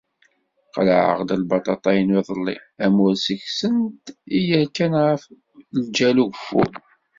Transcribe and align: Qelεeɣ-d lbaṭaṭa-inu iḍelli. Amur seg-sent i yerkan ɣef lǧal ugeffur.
Qelεeɣ-d 0.73 1.29
lbaṭaṭa-inu 1.41 2.15
iḍelli. 2.19 2.57
Amur 2.85 3.13
seg-sent 3.25 4.03
i 4.37 4.39
yerkan 4.47 4.93
ɣef 5.05 5.23
lǧal 5.81 6.17
ugeffur. 6.23 6.71